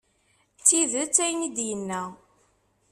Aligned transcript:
D 0.57 0.59
tidet 0.65 1.17
ayen 1.25 1.47
i 1.47 1.49
d-yenna. 1.55 2.03